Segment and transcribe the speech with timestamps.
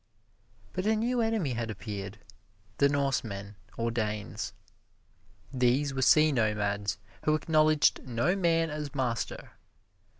[0.73, 2.17] But a new enemy had appeared
[2.79, 4.51] the Norsemen or Danes.
[5.53, 9.51] These were sea nomads who acknowledged no man as master.